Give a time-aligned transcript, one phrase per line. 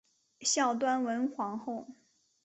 [0.41, 1.85] 孝端文皇后。